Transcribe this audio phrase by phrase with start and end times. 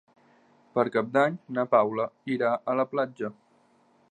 [0.79, 3.35] Per Cap d'Any na Paula irà a la platja.